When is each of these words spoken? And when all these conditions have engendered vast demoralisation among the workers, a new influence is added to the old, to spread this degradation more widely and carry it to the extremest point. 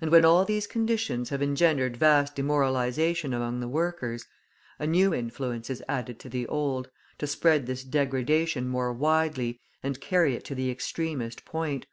And 0.00 0.10
when 0.10 0.24
all 0.24 0.44
these 0.44 0.66
conditions 0.66 1.28
have 1.30 1.40
engendered 1.40 1.96
vast 1.96 2.34
demoralisation 2.34 3.32
among 3.32 3.60
the 3.60 3.68
workers, 3.68 4.26
a 4.80 4.86
new 4.88 5.14
influence 5.14 5.70
is 5.70 5.80
added 5.88 6.18
to 6.18 6.28
the 6.28 6.44
old, 6.48 6.90
to 7.18 7.28
spread 7.28 7.66
this 7.66 7.84
degradation 7.84 8.66
more 8.66 8.92
widely 8.92 9.60
and 9.80 10.00
carry 10.00 10.34
it 10.34 10.44
to 10.46 10.56
the 10.56 10.72
extremest 10.72 11.44
point. 11.44 11.86